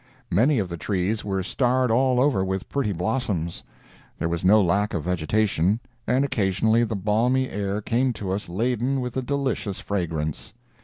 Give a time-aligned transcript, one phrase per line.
[0.31, 3.63] Many of the trees were starred all over with pretty blossoms.
[4.17, 8.99] There was no lack of vegetation, and occasionally the balmy air came to us laden
[8.99, 10.55] with a delicious fragrance.